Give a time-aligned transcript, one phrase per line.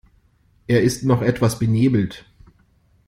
[0.65, 2.25] Er ist noch etwas benebelt.